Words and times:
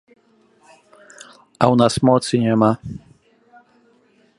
А 1.61 1.63
ў 1.71 1.75
нас 1.83 1.93
моцы 2.09 2.33
няма. 2.49 2.71